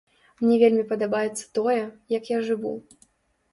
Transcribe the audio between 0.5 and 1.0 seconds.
вельмі